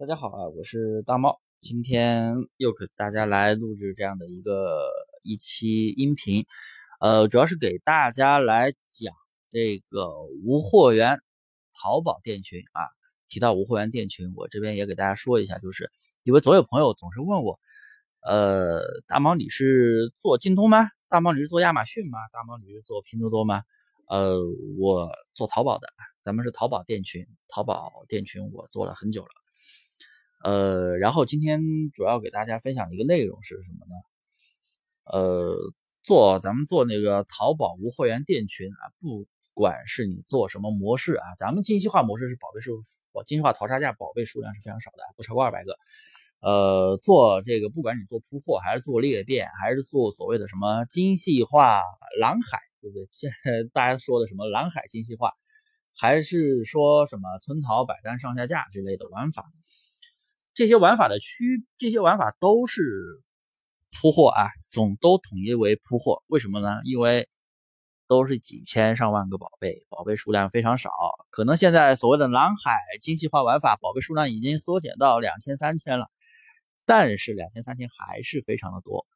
[0.00, 4.88] 大家好啊，我是大猫，今天又给大家来录制这样的一个
[5.24, 6.46] 一期音频，
[7.00, 9.12] 呃，主要是给大家来讲
[9.48, 10.08] 这个
[10.44, 11.18] 无货源
[11.72, 12.86] 淘宝店群啊。
[13.26, 15.90] 提到无货源店群，我这边也给大家说一下，就是
[16.22, 17.58] 因为总有朋友总是问我，
[18.20, 20.88] 呃，大猫你是做京东吗？
[21.08, 22.20] 大猫你是做亚马逊吗？
[22.32, 23.64] 大猫你是做拼多多吗？
[24.06, 24.38] 呃，
[24.78, 25.88] 我做淘宝的，
[26.22, 29.30] 咱们是淘宝店群，淘宝店群我做了很久了。
[30.42, 31.60] 呃，然后今天
[31.92, 33.94] 主要给大家分享一个内容是什么呢？
[35.04, 35.56] 呃，
[36.02, 42.82] 做咱们做那个淘宝无货源店群啊，不管是你做什么模式啊，咱们精细化模式是宝贝数，
[43.26, 45.76] 精细化淘差价宝贝数量是非常少的，不超过二百个。
[46.40, 51.82] 呃，做这个不管你做铺货还是做裂变，还是做所谓的什么精细化
[52.20, 53.06] 蓝海，对不对？
[53.10, 55.32] 现在大家说的什么蓝海精细化，
[55.96, 59.44] 还是说什么村淘百单上下架之类的玩法？
[60.58, 62.82] 这些玩法的区，这些玩法都是
[63.92, 66.24] 铺货啊，总都统一为铺货。
[66.26, 66.80] 为什么呢？
[66.82, 67.28] 因为
[68.08, 70.90] 都是几千上万个宝贝，宝贝数量非常少。
[71.30, 76.10] 可能现在所谓的蓝海精细化玩法，宝贝数量已经缩减到两千、三千了，
[76.84, 79.06] 但是两千、三千还是非常的多。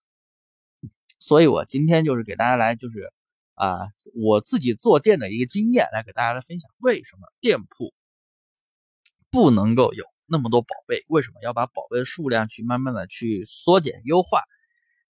[1.18, 3.12] 所以我今天就是给大家来，就是
[3.54, 3.80] 啊，
[4.14, 7.92] 我自己做店的一个经验，来给大家来分享，为什么店铺
[9.28, 10.04] 不能够有。
[10.32, 14.42] 那么多宝贝，为什么要把宝贝的数量去慢慢的去缩减优化？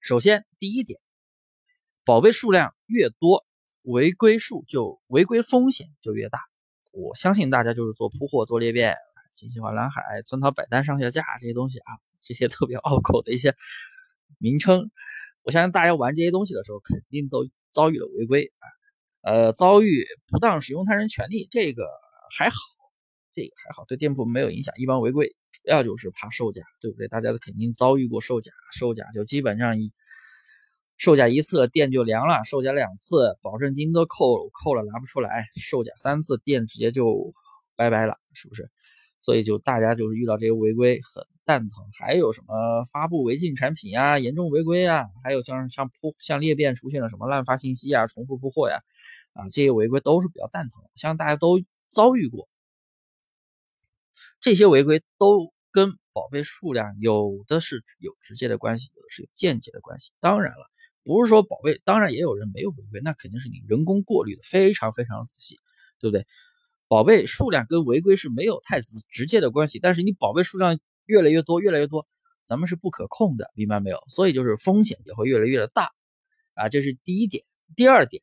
[0.01, 0.99] 首先，第一点，
[2.05, 3.47] 宝贝数量越多，
[3.83, 6.41] 违规数就违规风险就越大。
[6.91, 8.97] 我相信大家就是做铺货、做裂变、
[9.31, 13.55] 精细化蓝海、村淘百单上下架这些东西啊，这些特别拗口的一些
[14.39, 14.91] 名称，
[15.43, 18.67] 我相信大家玩这些东西的时候，肯定都遭遇了违规啊，
[19.23, 21.87] 呃，遭遇不当使用他人权利，这个
[22.37, 22.57] 还好。
[23.33, 24.75] 这个还好，对店铺没有影响。
[24.77, 27.09] 一般违规主要就是怕售假，对不对？
[27.09, 29.93] 大家都肯定遭遇过售假，售假就基本上一
[30.99, 37.33] 售假一次店就凉了，售假两次保证金都扣扣了拿不出来，售假三次店直接就
[37.75, 38.71] 拜拜了，是不是？
[39.21, 41.85] 所以就大家就是遇到这些违规很蛋疼。
[41.99, 48.79] 还有什么发布违禁产品呀，严重违规啊，还有像像铺像裂变出现了什么滥发信息啊，重复铺货呀，
[49.33, 52.49] 啊这些违规都是比较蛋疼，像大家都遭遇过。
[54.41, 60.13] 这些违规都跟宝贝数量有的是有直接的关系，有的是有间接的关系。
[60.21, 60.71] 当然了，
[61.05, 65.59] 不是说宝贝，当然也有人没有违规，那肯定是你人工过滤的非常非常仔细，
[65.99, 66.27] 对不对？
[66.89, 72.07] 宝贝数量跟违规是没有太直直接的关系，但是你宝贝数量越来越多，越来越多，
[72.45, 73.99] 咱们是不可控的，明白没有？
[74.09, 75.91] 所以就是风险也会越来越的大
[76.55, 77.43] 啊，这是第一点。
[77.75, 78.23] 第二点，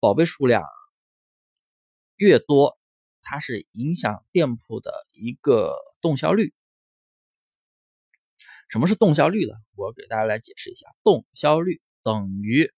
[0.00, 0.64] 宝贝数量
[2.16, 2.76] 越多。
[3.22, 6.52] 它是影响店铺的一个动销率。
[8.68, 9.54] 什么是动销率呢？
[9.74, 12.72] 我给大家来解释一下，动销率等于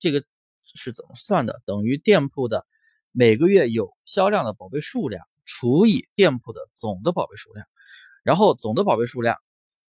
[0.00, 0.24] 这个
[0.62, 1.62] 是怎么算的？
[1.66, 2.66] 等于店铺的
[3.12, 7.66] 每个月有销量的宝贝数量除以店铺的总的宝贝数量，
[8.22, 9.36] 然后总的宝贝数量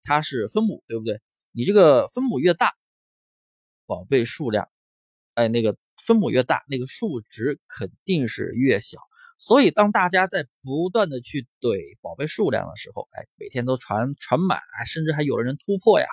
[0.03, 1.21] 它是分母，对不对？
[1.51, 2.73] 你这个分母越大，
[3.85, 4.69] 宝贝数量，
[5.35, 8.99] 哎，那个分母越大，那个数值肯定是越小。
[9.45, 16.07] 所以，当大家在不断的去怼宝贝数量的时候，哎，每天都传传满，甚至还有的人突破呀，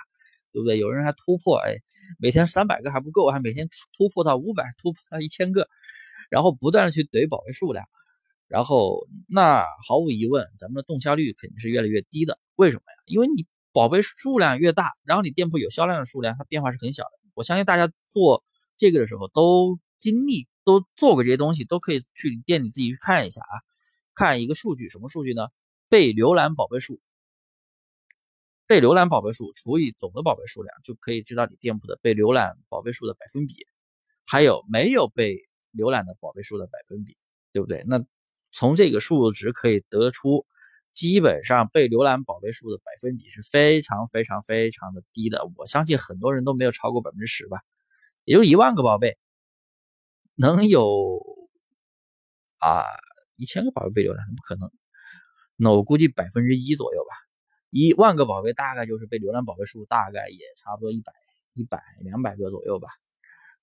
[0.51, 0.77] 对不对？
[0.77, 1.77] 有人还突破，哎，
[2.19, 3.67] 每天三百个还不够，还每天
[3.97, 5.67] 突破到五百，突破到一千个，
[6.29, 7.83] 然后不断的去怼宝贝数量，
[8.47, 12.37] 然后那毫无疑问，咱们的动销率肯定是越来越低的。
[12.53, 12.97] 为什么呀？
[13.07, 17.09] 因为你宝贝数量越大，然后你店铺有销量的数量，它变化是很小的。
[17.33, 18.43] 我相信大家做
[18.77, 20.47] 这个的时候都经历。
[20.63, 23.55] 都做过这些东西，都可以去店里自己去看一下啊，
[24.15, 25.47] 看一个数据，什么数据呢？
[25.89, 26.99] 被浏览宝贝数，
[28.65, 33.67] 被浏览宝贝数除以总的宝贝数量，就可以知道你店铺的被浏览宝贝数的百分比，
[34.25, 35.37] 还有没有被
[35.73, 37.17] 浏览的宝贝数的百分比，
[37.51, 37.83] 对不对？
[37.87, 38.03] 那
[38.51, 40.45] 从这个数值可以得出，
[40.91, 45.47] 基本上被浏览宝贝数的百分比是非常非常非常的低的。
[45.57, 47.61] 我相信很多人都没有超过百分之十吧，
[48.23, 49.17] 也就一万个宝贝。
[50.35, 51.21] 能有
[52.59, 52.83] 啊
[53.35, 54.71] 一千个宝贝被浏览，不可能。
[55.55, 57.15] 那我估计百分之一左右吧。
[57.69, 61.11] 一万个宝贝大概就是被浏览宝贝数，大概也差不多一百、
[61.53, 62.87] 一百、两百个左右吧。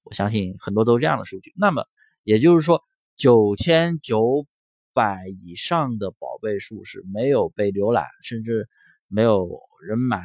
[0.03, 1.53] 我相信很多都是这样的数据。
[1.57, 1.87] 那么
[2.25, 2.83] 也就是说，
[3.17, 4.47] 九千九
[4.93, 8.69] 百以上的宝贝数是没有被浏览，甚至
[9.07, 10.25] 没有人买、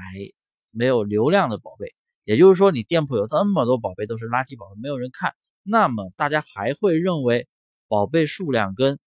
[0.72, 1.94] 没有流量的宝贝。
[2.24, 5.36] 也就是说，你店铺有这么多宝贝都是垃圾宝贝，没有人看。
[5.68, 7.48] 那么大家还会认为
[7.88, 9.00] 宝贝数量跟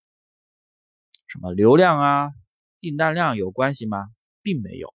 [1.29, 2.33] 什么流量啊、
[2.81, 4.09] 订单量有关系吗？
[4.43, 4.93] 并没有。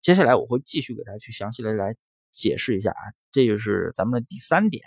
[0.00, 1.96] 接下来我会继续给大家去详细的来
[2.30, 3.02] 解释一下啊，
[3.32, 4.84] 这就是咱们的第三点。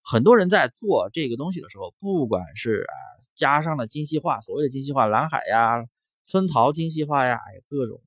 [0.00, 2.94] 很多人在做这个东西的时候，不管是啊
[3.34, 5.84] 加上了精细化，所谓的精细化，蓝海呀、
[6.24, 8.00] 村淘精细化呀，哎，各种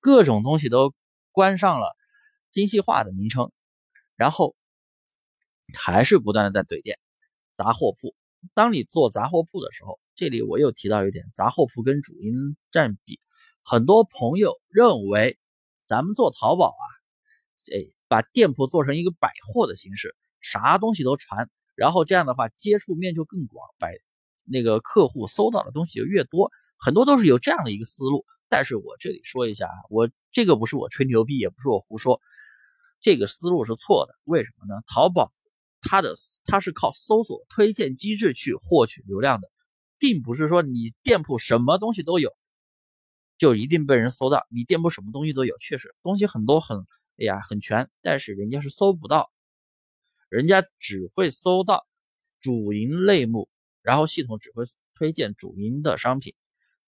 [0.00, 0.92] 各种东西都
[1.30, 1.94] 关上了
[2.50, 3.52] 精细化的名称，
[4.16, 4.56] 然后
[5.76, 6.98] 还是不断的在怼店
[7.52, 8.14] 杂货铺。
[8.54, 13.20] 当你做杂货铺的时候，这里我又提到一点，杂货铺跟主营占比，
[13.62, 15.38] 很多朋友认为
[15.84, 16.84] 咱们做淘宝啊，
[17.74, 20.16] 哎，把店铺做成一个百货的形式。
[20.40, 23.98] 啥东西都传，然后这样的话接触面就更广，百
[24.44, 28.24] 那个客户搜到的东西就越多，很多都是有这样的一个思路。
[28.48, 32.22] 但是我这里说一下啊，我这个不是我吹牛逼，也不是我胡说，
[33.00, 34.14] 这个思路是错的。
[34.24, 34.80] 为什么呢？
[34.86, 35.30] 淘宝
[35.82, 39.50] 它的它是靠搜索推荐机制去获取流量的，
[39.98, 42.34] 并不是说你店铺什么东西都有
[43.38, 44.46] 就一定被人搜到。
[44.50, 46.78] 你店铺什么东西都有，确实东西很多很
[47.18, 49.30] 哎呀很全，但是人家是搜不到。
[50.28, 51.86] 人家只会搜到
[52.38, 53.48] 主营类目，
[53.82, 56.34] 然后系统只会推荐主营的商品。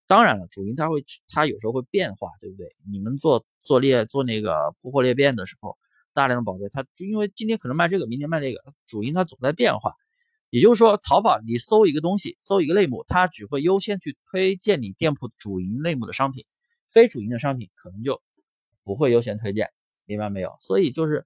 [0.06, 2.66] 当然了，主营它会，它有时候会变化，对不对？
[2.90, 5.76] 你们做做裂做那个铺货裂变的时候，
[6.14, 9.94] 大量的宝贝，它因为今天可能卖这个，明天卖那个，主营它总在变化。
[10.50, 16.44] 也就是说，淘宝你搜一个东西，搜一个类目，它只会优先去推荐你店铺主营类目的商品，
[16.88, 18.20] 非主营的商品可能就
[18.84, 19.70] 不会优先推荐，
[20.04, 20.56] 明白没有？
[20.60, 21.24] 所以就是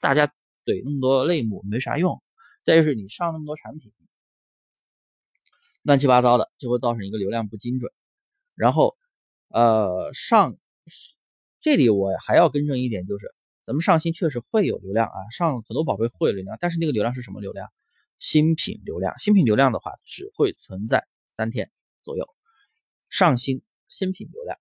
[0.00, 0.32] 大家。
[0.66, 2.22] 怼那么多类目没啥用，
[2.62, 3.92] 再就是你上那么多产品，
[5.82, 7.92] 乱七八糟的，就会造成一个流量不精准。
[8.54, 8.96] 然后，
[9.48, 10.56] 呃，上
[11.60, 17.68] 这里我还要更正一点，就是咱们上新确实会有流量啊，上很多宝贝会有流量，但是那个流量是什么流量？
[18.16, 19.18] 新品流量。
[19.18, 21.70] 新品流量的话，只会存在三天
[22.02, 22.28] 左右。
[23.08, 24.58] 上新新品流量，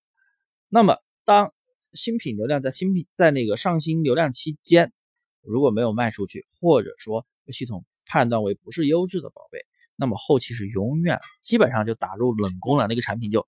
[0.70, 1.54] 那么当
[1.94, 4.94] 新品流量在新品在那个上新流量期间。
[5.42, 9.60] 如果没有卖出去，或者说系统判断为不是优质的宝贝，
[9.98, 13.46] 那么后期是永远基本上就打入冷宫了，那个产品就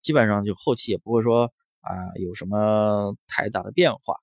[0.00, 4.16] 基本上就后期也不会说啊有什么太大的变化。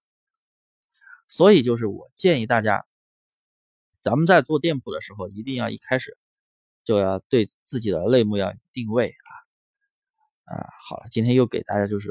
[1.31, 2.85] 所以就是我建议大家，
[4.01, 6.17] 咱们在做店铺的时候，一定要一开始
[6.83, 10.67] 就要对自己的类目要定位啊啊。
[10.87, 12.09] 好了，今天又给大家就是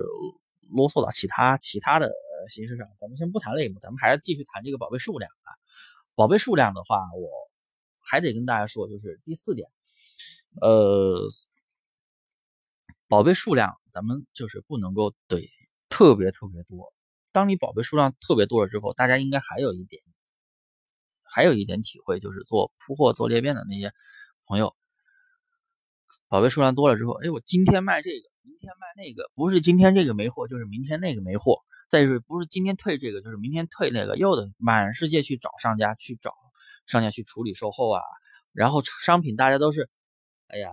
[0.70, 2.11] 啰嗦到其他其他的。
[2.49, 5.52] 形式上，咱们先不谈类目，咱们还要继续谈这个宝贝数量啊。
[6.14, 7.28] 宝贝数量的话，我
[8.00, 9.69] 还得跟大家说，就是第四点，
[10.62, 11.28] 呃，
[13.08, 15.46] 宝贝数量咱们就是不能够怼
[15.90, 16.94] 特别特别多。
[17.32, 20.03] 当你宝贝数量特别多了之后，大家应该还有一点，
[21.32, 23.93] 还有一点体会，就是做铺货、做裂变的那些
[24.47, 24.75] 朋友，
[26.29, 31.61] 宝贝数量多了之后，哎，我今天卖这个，明天卖那个，不是今天这个没货，就是明天那个没货。
[31.88, 36.35] 再就是不是今天退这个，就是明天退那个，又得满世界去找商家，去找
[36.87, 38.00] 商家去处理售后啊。
[38.53, 39.91] 然后商品大家都是，
[40.47, 40.71] 哎呀，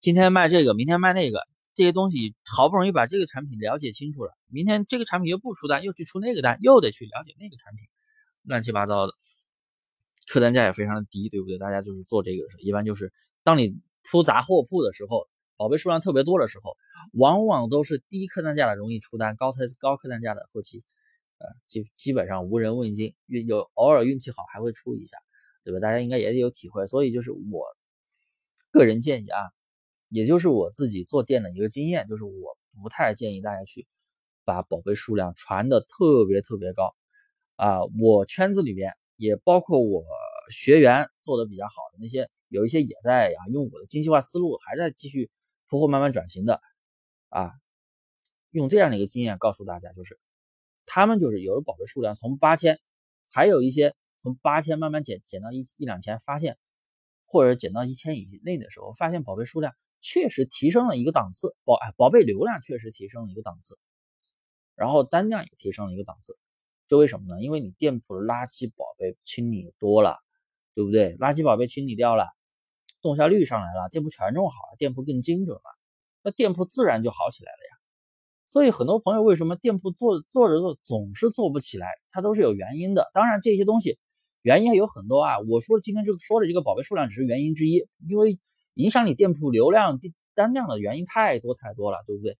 [0.00, 1.46] 今天卖这个，明天卖那个，
[1.78, 7.86] 这些东西好不容易把这个产品了解清楚了，明天这个产品又不出单，又去出那个单，又得去了解那个产品，
[8.42, 9.12] 乱七八糟的，
[10.26, 11.56] 客单价也非常的低，对不对？
[11.56, 13.12] 大家就是做这个的时候，一般就是
[13.44, 15.28] 当你铺杂货铺的时候。
[15.58, 16.76] 宝贝数量特别多的时候，
[17.14, 20.84] 往往都是低客单价的容易出单，高才高客单价的后期，
[21.38, 25.18] 呃，基基本上无人问津，运有偶尔运气好还会出一下，
[25.64, 25.80] 对吧？
[25.80, 27.64] 大家应该也有体会，所以就是我
[28.70, 29.40] 个人建议啊，
[30.08, 33.86] 也就是我自己做店的一个经验，就是我不太建议大家去
[34.44, 36.94] 把宝贝数量传的特别特别高
[37.56, 37.80] 啊。
[38.00, 40.04] 我圈子里边也包括我
[40.50, 45.30] 学员做的比较好的那些，有一些也在呀用我的精细化思路，还在继续。
[45.70, 46.62] 铺货慢慢转型的，
[47.28, 47.52] 啊，
[48.52, 50.18] 用这样的一个经验告诉大家，就是
[50.86, 52.80] 他们就是有的宝贝数量从八千，
[53.30, 56.56] 还有一些从八千慢慢减减到一一两千，发现
[57.26, 63.78] 或者减到一千以内的时候，发现宝贝数量确实提升了一个档次，宝哎宝贝流量确实提升了一个档次，
[64.74, 66.36] 然后单量也提升了一个档次，
[66.86, 67.42] 这为什么呢？
[67.42, 70.16] 因为你店铺的垃圾宝贝清理多了，
[70.74, 71.16] 对不对？
[71.16, 72.26] 垃圾宝贝清理掉了。
[73.00, 75.62] 动销率上来了，店铺权重好了，店铺更精准了，
[76.24, 77.78] 那店铺自然就好起来了呀。
[78.46, 83.08] 所以很多朋友为什么店铺做做着做总是做不起来，它都是有原因的。
[83.12, 83.98] 当然这些东西
[84.42, 85.38] 原因还有很多啊。
[85.38, 88.38] 我说今天这个说的这个宝贝数量只是原因之一，因为
[88.78, 89.98] 影响你店铺流量
[90.34, 92.38] 单量的原因太多太多了，对不对？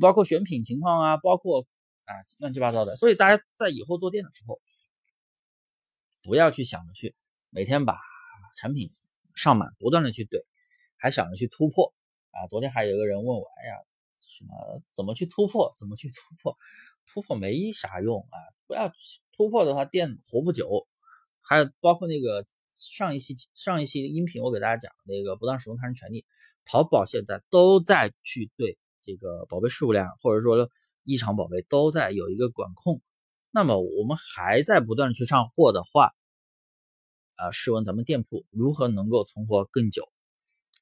[0.00, 1.66] 包括选品情况啊，包括
[2.04, 2.96] 啊乱七八糟的。
[2.96, 4.60] 所以大家在以后做店的时候，
[6.22, 7.14] 不要去想着去
[7.50, 7.96] 每天把
[8.58, 8.90] 产品。
[9.36, 10.38] 上满，不断的去怼，
[10.96, 11.92] 还想着去突破
[12.30, 12.46] 啊！
[12.46, 13.74] 昨天还有一个人问我，哎呀，
[14.20, 16.56] 什么怎么去突破，怎么去突破，
[17.04, 18.38] 突破没啥用啊！
[18.68, 18.92] 不要
[19.36, 20.86] 突破的话，店活不久。
[21.40, 26.26] 还有包括那个上一期上一期音频，我给大家讲那个不当使用他人权利，
[26.64, 30.68] 淘宝现在都在去对这个宝贝数量或者说
[31.04, 33.00] 异常宝贝都在有一个管控。
[33.52, 36.12] 那么我们还在不断的去上货的话，
[37.36, 40.10] 啊，试问咱们店铺如何能够存活更久？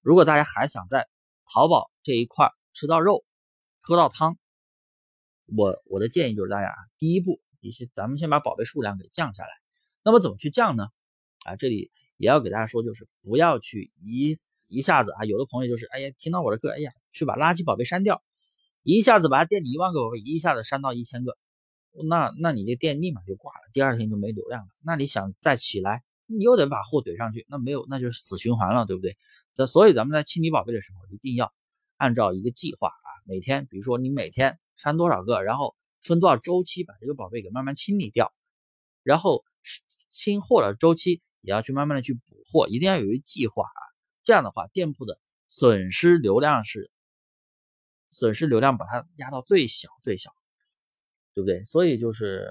[0.00, 1.08] 如果大家还想在
[1.44, 3.26] 淘宝这一块吃到肉、
[3.80, 4.38] 喝到汤，
[5.54, 9.50] 我我的建议就是大家啊，第一步，一些咱们先把宝贝数量给降下来。
[10.02, 10.86] 那么怎么去降呢？
[11.44, 14.36] 啊，这里也要给大家说，就是不要去一
[14.68, 18.22] 一下子啊，有的朋友就是，哎呀，听到我的课，哎呀，去把垃圾宝贝删掉，
[18.82, 21.36] 一下子把店里一万个宝贝一下子删到一千个，
[22.08, 24.68] 那那你这店立马就挂了，第二天就没流量了。
[24.84, 29.16] 那你想再起来，你又得把货怼上去，那没有，那就是死循环了，对不对？
[29.52, 31.52] 这所以咱们在清理宝贝的时候，一定要
[31.96, 38.32] 按照一个计划啊，每天，比如说你每天删多少个，然后分多少周期把这个宝贝给慢慢清理掉，
[39.02, 39.44] 然后。
[40.10, 43.80] 清货的周期也要去慢慢的去补货，一定要有一计划啊。
[44.24, 46.90] 这样的话，店铺的损失流量是
[48.10, 50.32] 损失流量，把它压到最小最小，
[51.34, 51.64] 对不对？
[51.64, 52.48] 所以就是，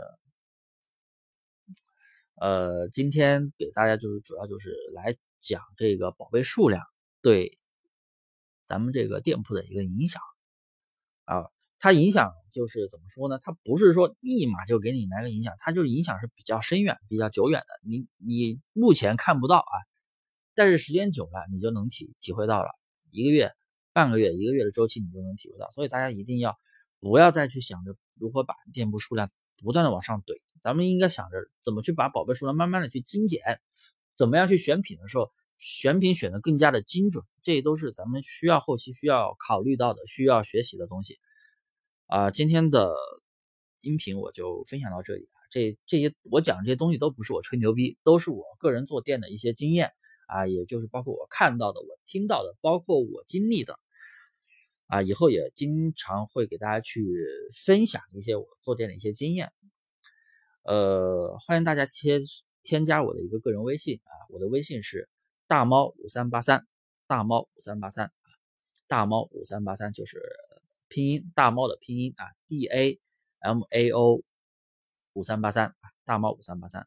[2.35, 6.83] 呃，今天给大家就是主要就是来讲这个宝贝数量
[7.21, 7.57] 对
[8.63, 10.21] 咱们这个店铺的一个影响
[11.25, 11.49] 啊。
[11.83, 13.39] 它影响就是怎么说呢？
[13.41, 17.65] 它不是说立马就给你来个影响，它就是影响是比较深远、比较久远的。
[17.83, 19.75] 你你目前看不到啊，
[20.53, 22.69] 但是时间久了，你就能体体会到了。
[23.09, 23.51] 一个月、
[23.93, 25.71] 半个月、一个月的周期，你就能体会到。
[25.71, 26.55] 所以大家一定要
[26.99, 33.41] 不要再去想着如何把店铺数量不断的往上怼，咱们应该想着怎么去把宝贝数量慢慢的去精简，
[34.15, 41.17] 怎么样去选品的时候选品选的更加的精准，这都是咱们需要后期需要考虑到的、需要学习的东西。
[42.11, 42.93] 啊，今天的
[43.79, 45.39] 音频我就分享到这里啊。
[45.49, 49.93] 这这些我讲这些东西都不是我吹牛逼，都是我个人做店的一些经验
[50.27, 53.79] 啊，也就是包括我看到的、我听到的，包括我经历的
[54.87, 55.01] 啊。
[55.01, 57.01] 以后也经常会给大家去
[57.65, 59.53] 分享一些我做店的一些经验。
[60.63, 62.19] 呃，欢迎大家添
[62.61, 65.07] 添加我的一个个人微信啊，我的微信是
[65.47, 66.67] 大猫五三八三，
[67.07, 68.11] 大猫五三八三，
[68.85, 70.21] 大猫五三八三就是。
[70.91, 72.99] 拼音大猫的拼音啊，D A
[73.39, 74.21] M A O
[75.13, 76.85] 五三八三啊，大猫五三八三。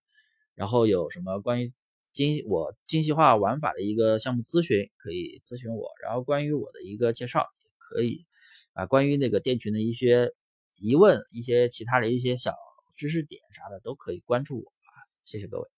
[0.55, 1.73] 然后有什么关于
[2.13, 5.91] 精我精细化玩法的一个项目咨询，可以咨询我。
[6.03, 8.27] 然后关于我的一个介绍也可以
[8.75, 10.35] 啊，关于那个店群的一些
[10.79, 12.55] 疑问，一些其他的一些小
[12.95, 14.93] 知识点啥的，都可以关注我啊。
[15.23, 15.74] 谢谢各位。